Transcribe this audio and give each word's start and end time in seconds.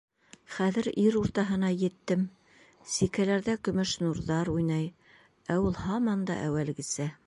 Хәҙер 0.53 0.87
ир 1.01 1.17
уртаһына 1.19 1.69
еттем, 1.81 2.25
сикәләрҙә 2.95 3.57
көмөш 3.69 3.95
нурҙар 4.07 4.53
уйнай, 4.59 4.93
ә 5.57 5.63
ул 5.69 5.83
һаман 5.85 6.31
да 6.33 6.45
әүәлгесә. 6.53 7.13